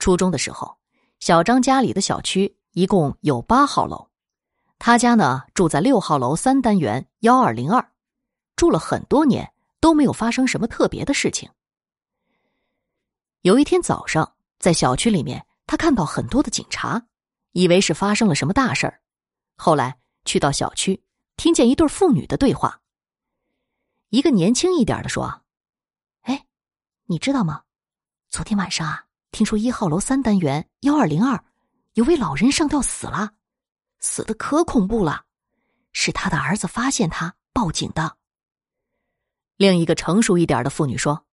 [0.00, 0.78] 初中的时候，
[1.20, 4.08] 小张家里的小区一共有八号楼，
[4.78, 7.92] 他家呢住在六号楼三单元幺二零二，
[8.56, 11.50] 住了很多年都没有发生什么特别的事情。
[13.42, 17.06] 有一天早上，在小区里面，他看到很多的警察，
[17.52, 19.02] 以为是发生了什么大事儿。
[19.56, 21.04] 后来去到小区，
[21.36, 22.80] 听见一对父女的对话。
[24.08, 25.42] 一个年轻一点的说
[26.24, 26.46] ：“哎，
[27.04, 27.64] 你知道吗？
[28.30, 31.44] 昨天晚上啊。”听说一号楼三单元幺二零二，
[31.94, 33.32] 有位老人上吊死了，
[34.00, 35.24] 死的可恐怖了，
[35.92, 38.16] 是他的儿子发现他报警的。
[39.56, 41.26] 另一个成熟一点的妇女说：“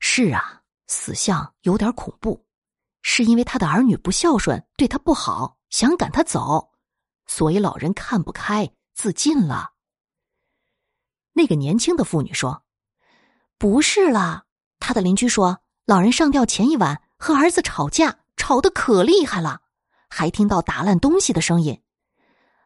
[0.00, 2.46] 是啊，死相有点恐怖，
[3.02, 6.72] 是因为他的儿女不孝顺，对他不好，想赶他走，
[7.26, 9.74] 所以老人看不开自尽了。”
[11.34, 12.64] 那个年轻的妇女说
[13.58, 14.46] ：“不是啦，
[14.80, 19.60] 他的邻居说。”老人上吊前一晚和儿子吵架，吵得可厉害了，
[20.08, 21.82] 还听到打烂东西的声音，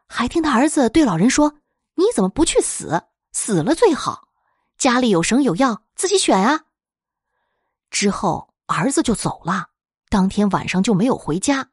[0.07, 1.55] 还听他儿子对老人说
[1.95, 3.03] ：“你怎么不去死？
[3.33, 4.29] 死了最好，
[4.77, 6.61] 家里有绳有药，自己选啊。”
[7.91, 9.67] 之后儿子就走了，
[10.09, 11.71] 当天晚上就没有回家。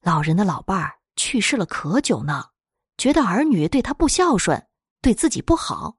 [0.00, 2.46] 老人的老伴儿去世了可久呢，
[2.96, 4.66] 觉得儿女对他不孝顺，
[5.02, 5.98] 对自己不好，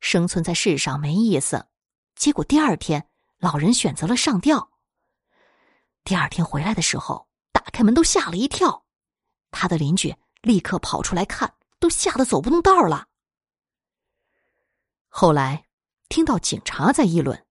[0.00, 1.66] 生存在世上没意思，
[2.16, 3.06] 结果第二天。
[3.40, 4.70] 老人选择了上吊。
[6.04, 8.84] 第二天回来的时候，打开门都吓了一跳，
[9.50, 13.08] 他的邻居立刻跑出来看，都吓得走不动道了。
[15.08, 15.64] 后来
[16.10, 17.46] 听到警察在议论，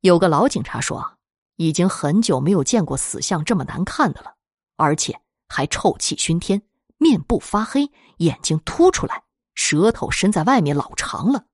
[0.00, 1.18] 有个老警察说，
[1.56, 4.36] 已经很久没有见过死相这么难看的了，
[4.76, 6.62] 而且还臭气熏天，
[6.98, 11.46] 面部发黑，眼睛凸出来，舌头伸在外面老长了，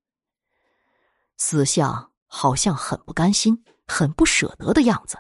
[1.39, 2.08] 死相。
[2.29, 5.19] 好像很不甘心、很不舍得的样子，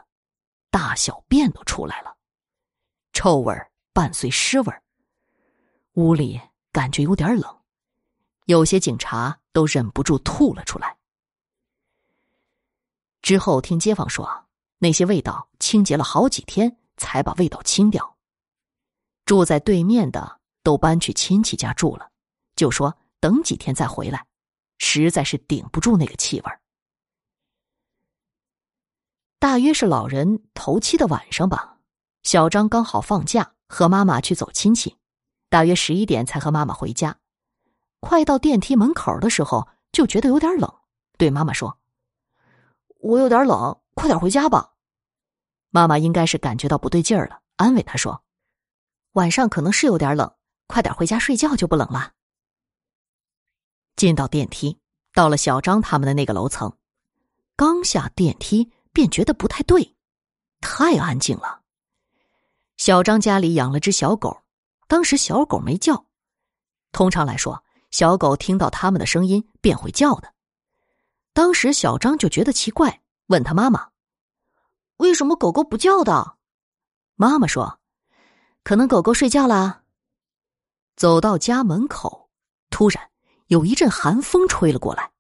[0.71, 2.17] 大小便都出来了，
[3.13, 3.53] 臭味
[3.93, 4.83] 伴随尸味儿。
[5.95, 7.59] 屋里感觉有点冷，
[8.45, 10.97] 有些警察都忍不住吐了出来。
[13.21, 14.47] 之后听街坊说，
[14.79, 18.17] 那些味道清洁了好几天才把味道清掉。
[19.25, 22.11] 住在对面的都搬去亲戚家住了，
[22.55, 24.25] 就说等几天再回来，
[24.79, 26.61] 实在是顶不住那个气味儿。
[29.41, 31.79] 大约是老人头七的晚上吧，
[32.25, 34.97] 小张刚好放假，和妈妈去走亲戚，
[35.49, 37.17] 大约十一点才和妈妈回家。
[38.01, 40.73] 快到电梯门口的时候，就觉得有点冷，
[41.17, 41.79] 对妈妈说
[42.99, 44.73] ：“我有点冷，快点回家吧。”
[45.71, 48.25] 妈妈应该是感觉到不对劲儿了，安慰他说
[49.15, 50.35] ：“晚上可能是有点冷，
[50.67, 52.13] 快点回家睡觉就不冷了。”
[53.95, 54.81] 进到电梯，
[55.13, 56.77] 到了小张他们的那个楼层，
[57.55, 58.73] 刚下电梯。
[58.99, 59.95] 便觉得不太对，
[60.61, 61.61] 太安静了。
[62.79, 64.43] 小张家里养了只小狗，
[64.89, 66.05] 当时小狗没叫。
[66.91, 70.35] 通常来说，小狗听到他们的声音便会叫的。
[71.33, 73.91] 当时小张就觉得奇怪，问他妈妈
[74.99, 76.37] ：“为什么狗狗不叫的？”
[77.15, 77.79] 妈妈说
[78.65, 79.85] ：“可能狗狗睡觉啦。”
[80.99, 82.31] 走到家门口，
[82.69, 83.11] 突然
[83.47, 85.13] 有一阵寒风吹了过来。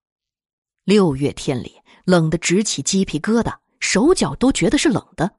[0.82, 3.56] 六月天里，冷得直起鸡皮疙瘩。
[3.80, 5.36] 手脚都觉得是冷的，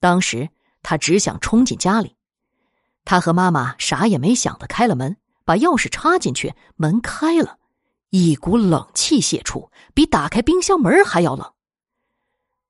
[0.00, 0.50] 当时
[0.82, 2.16] 他只想冲进家里，
[3.04, 7.58] 他和妈妈啥也没想的开了门，把钥匙插进去，门开了，
[8.10, 11.52] 一股冷气泄出，比打开冰箱门还要冷。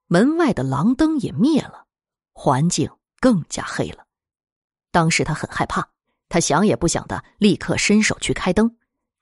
[0.06, 1.86] 门外的廊灯也灭了，
[2.32, 4.06] 环境更加黑了。
[4.92, 5.88] 当时他很害怕，
[6.28, 8.76] 他想也不想的立刻伸手去开灯，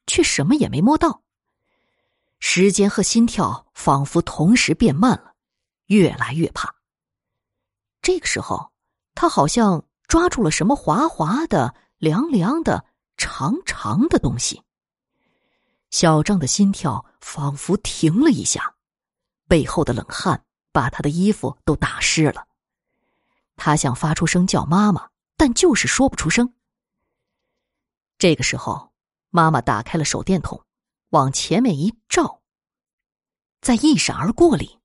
[0.06, 1.22] 却什么也没摸到。
[2.38, 5.34] 时间和心跳仿佛同时变慢了。
[5.87, 6.75] 越来越怕。
[8.03, 8.72] 这个时候，
[9.15, 12.84] 他好像抓住了什么滑滑的、凉凉的、
[13.17, 14.62] 长长的东西。
[15.91, 18.75] 小张的心跳仿佛停了一下，
[19.47, 22.47] 背后的冷汗把他的衣服都打湿了。
[23.56, 26.53] 他想发出声叫妈妈，但就是说不出声。
[28.19, 28.93] 这个时候，
[29.31, 30.64] 妈妈打开了手电筒，
[31.11, 32.43] 往前面一照，
[33.61, 34.79] 在一闪而过里。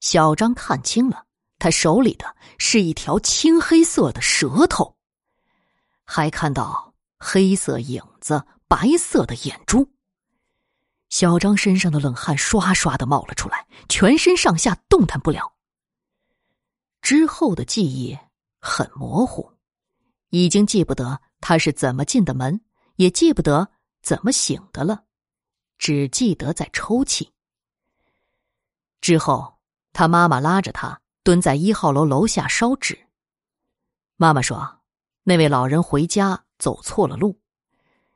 [0.00, 1.26] 小张看清了，
[1.58, 4.96] 他手里的是一条青黑色的舌头，
[6.04, 9.86] 还看到黑色影子、白色的眼珠。
[11.10, 15.52] 小张身上的冷汗刷刷的冒了出来，全身上下动弹不了。
[17.02, 18.18] 之后的记忆
[18.58, 19.52] 很模糊，
[20.30, 22.60] 已经记不得他是怎么进的门，
[22.96, 23.70] 也记不得
[24.02, 25.04] 怎么醒的了，
[25.76, 27.30] 只记得在抽泣。
[29.02, 29.59] 之后。
[29.92, 33.08] 他妈妈拉着他，蹲在一号楼楼下烧纸。
[34.16, 34.80] 妈妈说，
[35.24, 37.40] 那位老人回家走错了路，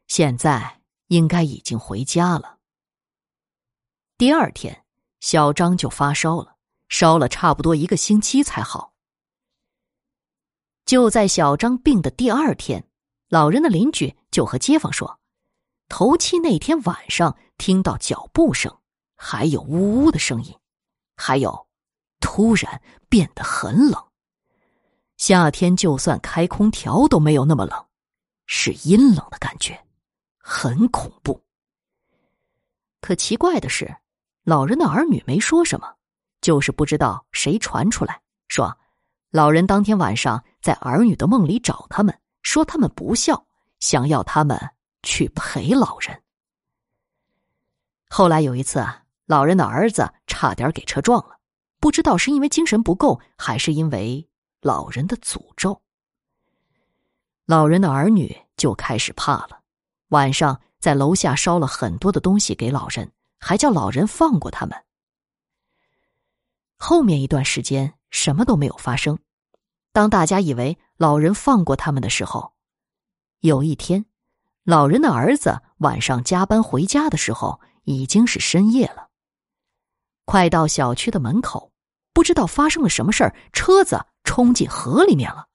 [0.07, 2.59] 现在应该已经回家了。
[4.17, 4.85] 第二天，
[5.21, 6.57] 小张就发烧了，
[6.89, 8.95] 烧了差不多一个星期才好。
[10.87, 12.87] 就在小张病的第二天，
[13.29, 15.19] 老人的邻居就和街坊说，
[15.89, 18.79] 头七那天晚上听到脚步声，
[19.17, 20.55] 还有呜呜的声音，
[21.17, 21.67] 还有
[22.21, 24.03] 突然变得很冷。
[25.17, 27.87] 夏天就算开空调都没有那么冷，
[28.47, 29.81] 是阴冷的感觉，
[30.39, 31.41] 很恐怖。
[33.01, 33.95] 可奇怪的是，
[34.43, 35.95] 老人的儿女没说什么，
[36.41, 38.77] 就是不知道谁传出来说。
[39.31, 43.47] 老人当天晚上在儿女的梦里找他们，说他们不孝，
[43.81, 44.59] 想要他们
[45.03, 46.23] 去陪老人。
[48.09, 51.39] 后来有一次啊，老人的儿子差点给车撞了，
[51.81, 54.29] 不知道是因为精神不够，还是因为
[54.61, 55.83] 老人的诅咒。
[57.47, 59.61] 老人的儿女就开始怕了，
[60.09, 64.77] 晚上在楼下烧了很多的东西给老人，还叫老人放过他们。
[66.77, 67.95] 后面一段时间。
[68.15, 69.19] 什么都没有发生。
[69.91, 72.53] 当大家以为老人放过他们的时候，
[73.41, 74.07] 有一天，
[74.63, 79.09] 老人的儿子晚上加班回家的时候，已经是深夜了。
[80.25, 81.71] 快到小区的门口，
[82.13, 85.47] 不知道发生了什么事儿，车子冲进河里面了。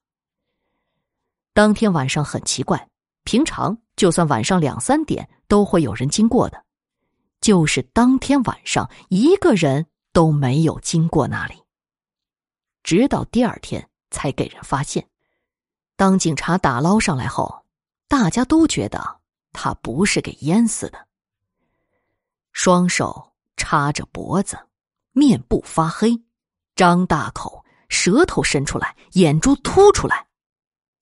[1.53, 2.89] 当天晚上很奇怪，
[3.23, 6.63] 平常就算晚上两三点都会有人经过的，
[7.41, 11.55] 就是当天晚上一个人都没有经过那里。
[12.83, 15.07] 直到第二天才给人发现。
[15.95, 17.65] 当警察打捞上来后，
[18.07, 19.19] 大家都觉得
[19.51, 21.07] 他不是给淹死的。
[22.53, 24.57] 双手插着脖子，
[25.11, 26.23] 面部发黑，
[26.75, 30.27] 张大口，舌头伸出来，眼珠凸出来，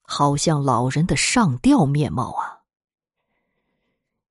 [0.01, 2.57] 好像老人的上吊面貌啊！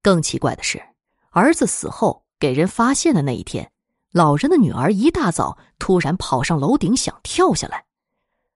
[0.03, 0.83] 更奇怪的是，
[1.31, 3.71] 儿子死后给人发现的那一天。
[4.11, 7.85] 老人的女儿一大早突然跑上楼顶，想跳下来，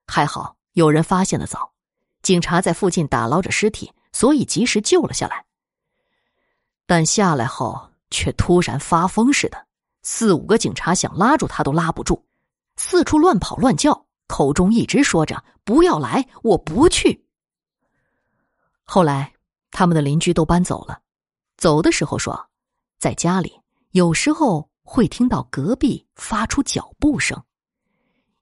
[0.07, 1.71] 还好有人发现的早，
[2.21, 5.45] 警察在附近打捞着尸体，所以及时救了下来。
[6.85, 9.65] 但下来后却突然发疯似的，
[10.03, 12.23] 四五个警察想拉住他都拉不住，
[12.75, 17.25] 四处乱跑乱叫，口中一直说着“不要来，我不去”。
[18.85, 19.33] 后来
[19.71, 21.01] 他们的邻居都搬走了，
[21.57, 22.49] 走的时候说，
[22.99, 23.59] 在家里
[23.89, 24.69] 有时候。
[24.83, 27.41] 会听到隔壁发出脚步声，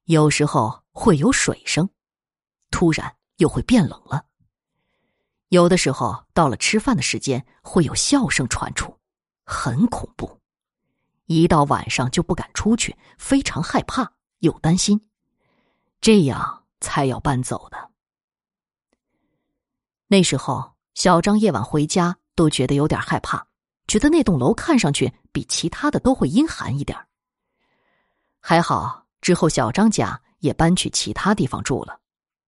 [0.06, 1.88] 有时候会有水声，
[2.72, 4.26] 突然又会变冷了。
[5.50, 8.98] 有的时候到了吃饭的时间，会有笑声传出，
[9.50, 10.40] 很恐怖。
[11.26, 15.02] 一到晚上就不敢出去，非常害怕又担心，
[16.00, 17.90] 这样才要搬走的。
[20.08, 23.48] 那时候，小张夜晚回家都觉得有点害怕。
[23.88, 26.96] 觉得那栋楼看上去比其他的都会阴寒一点。
[28.40, 31.99] 还好之后小张家也搬去其他地方住了。